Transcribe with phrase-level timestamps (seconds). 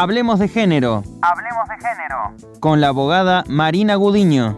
[0.00, 1.02] Hablemos de género.
[1.22, 2.60] Hablemos de género.
[2.60, 4.56] Con la abogada Marina Gudiño.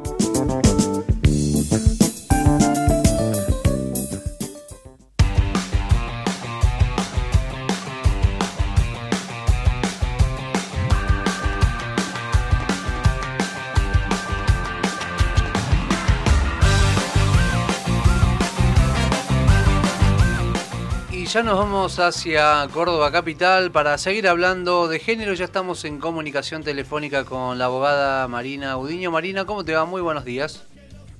[21.32, 25.32] Ya nos vamos hacia Córdoba Capital para seguir hablando de género.
[25.34, 29.12] Ya estamos en comunicación telefónica con la abogada Marina Udiño.
[29.12, 29.84] Marina, ¿cómo te va?
[29.84, 30.66] Muy buenos días.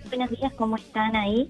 [0.09, 1.47] Buenos días, ¿cómo están ahí?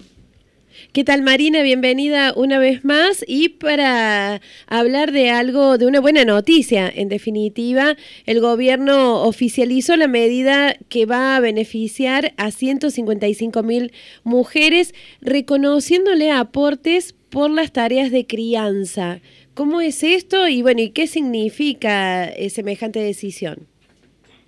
[0.93, 1.63] ¿Qué tal Marina?
[1.63, 6.87] Bienvenida una vez más y para hablar de algo, de una buena noticia.
[6.93, 7.95] En definitiva,
[8.27, 13.91] el gobierno oficializó la medida que va a beneficiar a 155 mil
[14.23, 19.21] mujeres, reconociéndole aportes por las tareas de crianza.
[19.55, 23.67] ¿Cómo es esto y bueno, y qué significa eh, semejante decisión?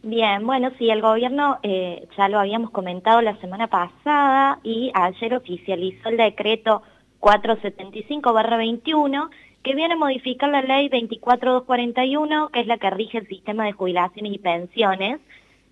[0.04, 5.34] Bien, bueno, sí, el gobierno eh, ya lo habíamos comentado la semana pasada y ayer
[5.34, 6.82] oficializó el decreto
[7.22, 9.30] 475-21
[9.64, 13.72] que viene a modificar la ley 24241, que es la que rige el sistema de
[13.72, 15.22] jubilaciones y pensiones.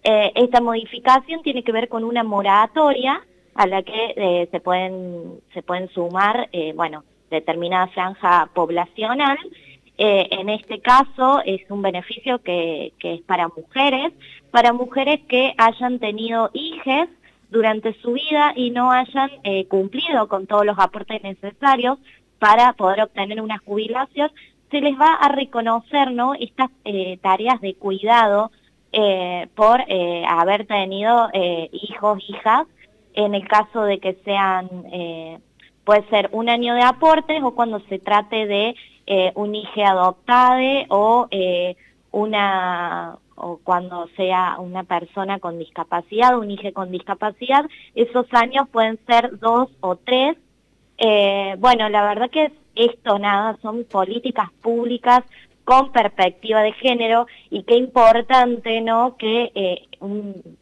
[0.03, 3.21] Eh, esta modificación tiene que ver con una moratoria
[3.55, 9.37] a la que eh, se, pueden, se pueden sumar, bueno, determinada franja poblacional
[10.03, 14.11] eh, en este caso es un beneficio que, es para mujeres,
[14.49, 17.07] para mujeres que hayan tenido hijos
[17.51, 21.99] durante su vida y no hayan eh, cumplido con todos los aportes necesarios
[22.39, 24.31] para poder obtener una jubilación,
[24.71, 26.33] se les va a reconocer ¿no?
[26.33, 28.49] estas eh, tareas de cuidado
[29.55, 29.85] por
[30.27, 31.29] haber tenido
[31.71, 32.67] hijos, hijas,
[33.13, 34.69] en el caso de que sean,
[35.83, 38.75] puede ser un año de aportes o cuando se trate de
[39.07, 41.75] eh, un hijo adoptado o eh,
[42.11, 47.65] una o cuando sea una persona con discapacidad, un hijo con discapacidad,
[47.95, 50.37] esos años pueden ser dos o tres.
[50.99, 55.23] Eh, bueno, la verdad que esto nada, son políticas públicas
[55.71, 59.15] con perspectiva de género y qué importante, ¿no?
[59.15, 59.87] Que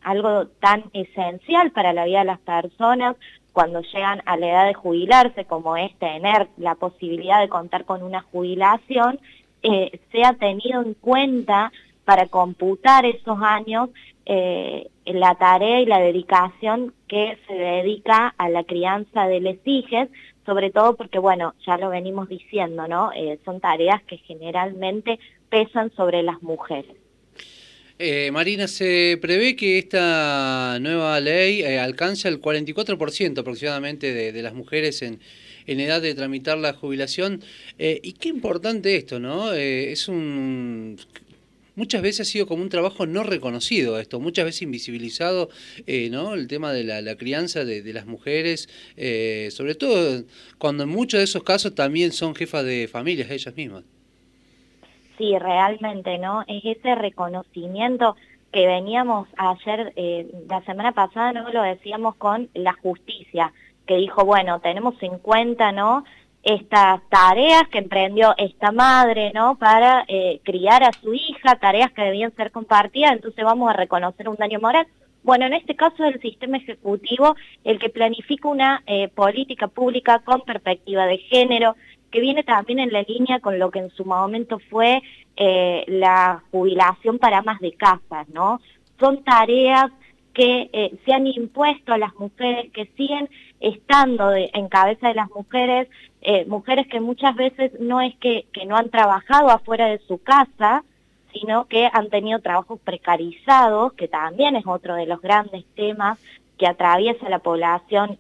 [0.03, 3.15] algo tan esencial para la vida de las personas,
[3.51, 8.03] cuando llegan a la edad de jubilarse, como es tener la posibilidad de contar con
[8.03, 9.19] una jubilación,
[9.63, 11.71] eh, sea tenido en cuenta
[12.05, 13.89] para computar esos años
[14.27, 20.07] eh, la tarea y la dedicación que se dedica a la crianza de los hijos,
[20.49, 23.11] sobre todo porque, bueno, ya lo venimos diciendo, ¿no?
[23.15, 26.95] Eh, son tareas que generalmente pesan sobre las mujeres.
[27.99, 34.55] Eh, Marina, se prevé que esta nueva ley eh, alcance el 44% aproximadamente de, las
[34.55, 35.19] mujeres en,
[35.67, 37.43] edad de tramitar la jubilación.
[37.77, 39.53] Eh, y qué importante esto, ¿no?
[39.53, 40.97] es un...
[41.79, 45.49] Muchas veces ha sido como un trabajo no reconocido esto, muchas veces invisibilizado,
[46.11, 46.33] ¿no?
[46.35, 48.69] El tema de la, crianza de, de, las mujeres,
[49.55, 50.23] sobre todo
[50.57, 53.83] cuando en muchos de esos casos también son jefas de familias ellas mismas
[55.19, 56.43] sí, realmente, ¿no?
[56.47, 58.15] Es ese reconocimiento
[58.51, 61.51] que veníamos ayer, eh, la semana pasada, ¿no?
[61.51, 63.53] Lo decíamos con la justicia,
[63.85, 66.03] que dijo, bueno, tenemos en cuenta, ¿no?
[66.49, 69.59] Estas tareas que emprendió esta madre, ¿no?
[69.59, 74.27] Para eh, criar a su hija, tareas que debían ser compartidas, entonces vamos a reconocer
[74.27, 74.87] un daño moral.
[75.21, 80.23] Bueno, en este caso es el sistema ejecutivo el que planifica una eh, política pública
[80.25, 81.75] con perspectiva de género,
[82.09, 85.03] que viene también en la línea con lo que en su momento fue
[85.35, 88.59] eh, la jubilación para más de casas, ¿no?
[88.99, 89.91] Son tareas
[90.33, 93.29] que se han impuesto a las mujeres, que siguen
[93.59, 95.89] estando en cabeza de las mujeres,
[96.21, 100.83] eh, mujeres que muchas veces no es que, no han trabajado afuera de su casa,
[101.33, 106.19] sino que han tenido trabajos precarizados, que también es otro de los grandes temas
[106.57, 108.17] que atraviesa la población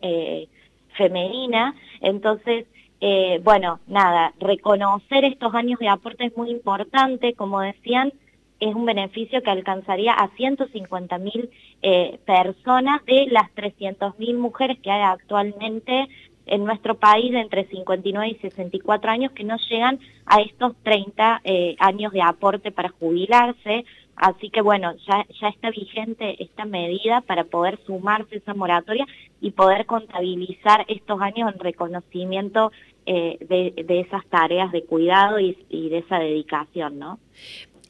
[0.95, 1.75] femenina.
[2.01, 2.67] Entonces,
[3.01, 8.11] eh, bueno, nada, reconocer estos años de aporte es muy importante, como decían,
[8.59, 11.49] es un beneficio que alcanzaría a 150.000 mil
[11.81, 16.09] eh, personas de las 300.000 mujeres que hay actualmente
[16.49, 21.41] en nuestro país de entre 59 y 64 años que no llegan a estos 30
[21.43, 23.85] eh, años de aporte para jubilarse.
[24.15, 29.05] Así que bueno, ya, ya está vigente esta medida para poder sumarse a esa moratoria
[29.39, 32.71] y poder contabilizar estos años en reconocimiento
[33.05, 37.17] eh, de, esas tareas de cuidado y, de esa dedicación, ¿no?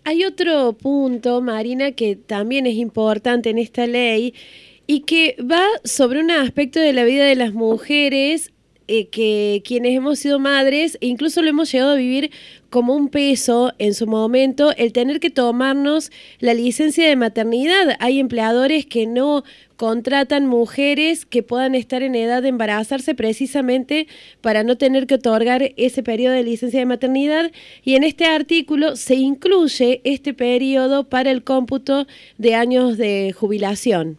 [0.05, 4.33] Hay otro punto, Marina, que también es importante en esta ley
[4.91, 8.51] y que va sobre un aspecto de la vida de las mujeres
[8.87, 12.31] eh, que quienes hemos sido madres, incluso lo hemos llegado a vivir
[12.71, 17.97] como un peso en su momento, el tener que tomarnos la licencia de maternidad.
[17.99, 19.43] Hay empleadores que no
[19.75, 24.07] contratan mujeres que puedan estar en edad de embarazarse precisamente
[24.41, 27.51] para no tener que otorgar ese periodo de licencia de maternidad
[27.83, 32.07] y en este artículo se incluye este periodo para el cómputo
[32.39, 34.17] de años de jubilación.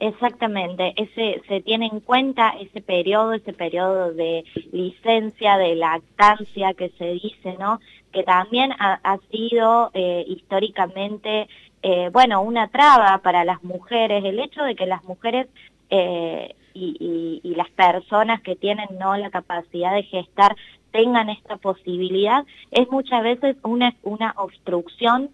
[0.00, 6.88] Exactamente, ese se tiene en cuenta ese periodo, ese periodo de licencia, de lactancia que
[6.96, 7.80] se dice, ¿no?
[8.10, 11.48] Que también ha, sido eh, históricamente,
[11.82, 15.48] eh, bueno, una traba para las mujeres, el hecho de que las mujeres
[15.90, 20.56] eh, y, las personas que tienen no la capacidad de gestar
[20.92, 25.28] tengan esta posibilidad, es muchas veces una, una obstrucción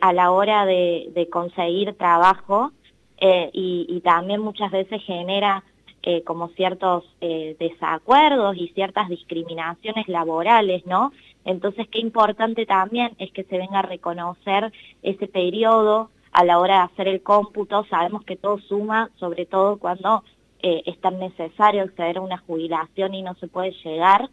[0.00, 2.72] a la hora de conseguir trabajo
[3.18, 5.62] eh, y, también muchas veces genera
[6.02, 11.12] eh, como ciertos eh, desacuerdos y ciertas discriminaciones laborales, ¿no?
[11.44, 14.72] Entonces, qué importante también es que se venga a reconocer
[15.02, 17.84] ese periodo a la hora de hacer el cómputo.
[17.88, 20.24] Sabemos que todo suma, sobre todo cuando
[20.64, 24.30] es tan necesario acceder a una jubilación y no se puede llegar.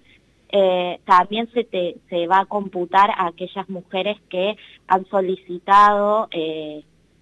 [1.05, 4.55] también se, te, se va a computar a aquellas mujeres que
[4.87, 6.29] han solicitado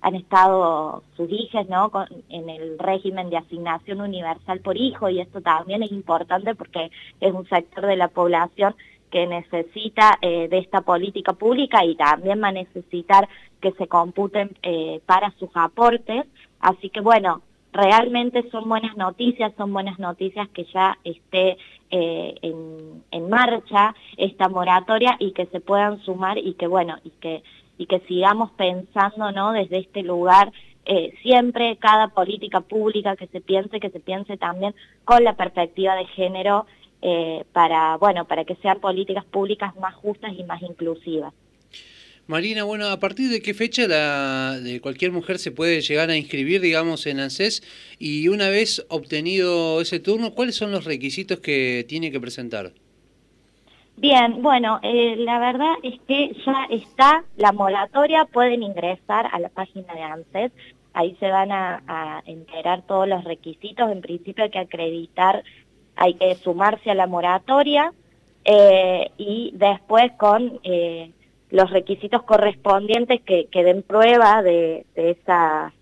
[0.01, 1.91] han estado sus hijas ¿no?
[2.29, 7.33] en el régimen de asignación universal por hijo y esto también es importante porque es
[7.33, 8.75] un sector de la población
[9.09, 13.27] que necesita eh, de esta política pública y también va a necesitar
[13.61, 16.25] que se computen eh, para sus aportes.
[16.59, 17.41] Así que bueno,
[17.71, 21.57] realmente son buenas noticias, son buenas noticias que ya esté
[21.89, 27.11] eh, en, en marcha esta moratoria y que se puedan sumar y que bueno, y
[27.11, 27.43] que
[27.77, 29.51] y que sigamos pensando ¿no?
[29.51, 30.51] desde este lugar
[30.89, 35.95] eh, siempre cada política pública que se piense, que se piense también con la perspectiva
[35.95, 36.65] de género
[37.01, 41.33] eh, para, bueno, para que sean políticas públicas más justas y más inclusivas.
[42.25, 46.17] Marina, bueno, ¿a partir de qué fecha la, de cualquier mujer se puede llegar a
[46.17, 47.63] inscribir, digamos, en ANSES?
[47.99, 52.73] Y una vez obtenido ese turno, ¿cuáles son los requisitos que tiene que presentar?
[53.99, 59.49] Bien, bueno, eh, la verdad es que ya está la moratoria, pueden ingresar a la
[59.49, 60.51] página de ANSES,
[60.93, 65.43] ahí se van a, enterar todos los requisitos, en principio hay que acreditar,
[65.95, 67.91] hay que sumarse a la moratoria
[68.45, 71.11] eh, y después con eh,
[71.49, 75.73] los requisitos correspondientes que, den prueba de, de, esa,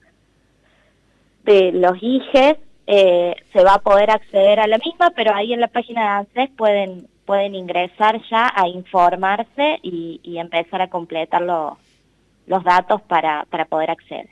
[1.44, 2.56] de los IGES,
[2.88, 6.56] se va a poder acceder a la misma, pero ahí en la página de ANSES
[6.56, 14.30] pueden pueden ingresar ya a informarse y, empezar a completar los datos para poder acceder.